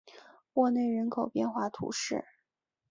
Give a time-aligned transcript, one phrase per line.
[0.53, 2.25] 沃内人口变化图示